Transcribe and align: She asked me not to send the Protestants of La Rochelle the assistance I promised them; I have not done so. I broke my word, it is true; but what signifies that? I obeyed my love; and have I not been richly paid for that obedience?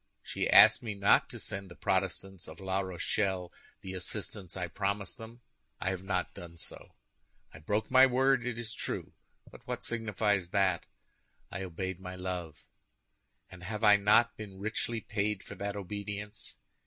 She 0.23 0.49
asked 0.49 0.81
me 0.81 0.95
not 0.95 1.29
to 1.29 1.39
send 1.39 1.69
the 1.69 1.75
Protestants 1.75 2.47
of 2.47 2.59
La 2.59 2.79
Rochelle 2.79 3.53
the 3.81 3.93
assistance 3.93 4.57
I 4.57 4.65
promised 4.67 5.19
them; 5.19 5.41
I 5.79 5.91
have 5.91 6.01
not 6.01 6.33
done 6.33 6.57
so. 6.57 6.95
I 7.53 7.59
broke 7.59 7.91
my 7.91 8.07
word, 8.07 8.43
it 8.43 8.57
is 8.57 8.73
true; 8.73 9.13
but 9.51 9.61
what 9.67 9.83
signifies 9.85 10.49
that? 10.49 10.87
I 11.51 11.61
obeyed 11.61 11.99
my 11.99 12.15
love; 12.15 12.65
and 13.51 13.61
have 13.63 13.83
I 13.83 13.95
not 13.95 14.35
been 14.35 14.57
richly 14.57 15.01
paid 15.01 15.43
for 15.43 15.53
that 15.53 15.75
obedience? 15.75 16.55